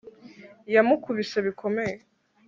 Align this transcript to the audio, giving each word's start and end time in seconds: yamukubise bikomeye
yamukubise 0.73 1.37
bikomeye 1.47 1.95